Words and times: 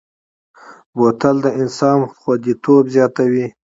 بوتل 0.97 1.35
د 1.45 1.47
انسان 1.61 1.99
خوندیتوب 2.19 2.83
زیاتوي. 2.95 3.45